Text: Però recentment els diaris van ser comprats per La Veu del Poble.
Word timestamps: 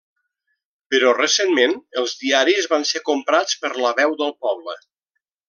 Però 0.93 1.11
recentment 1.17 1.75
els 2.03 2.15
diaris 2.21 2.69
van 2.73 2.87
ser 2.93 3.03
comprats 3.11 3.61
per 3.67 3.73
La 3.85 3.93
Veu 4.01 4.17
del 4.25 4.35
Poble. 4.49 4.77